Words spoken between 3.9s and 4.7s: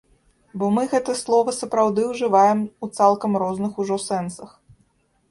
сэнсах.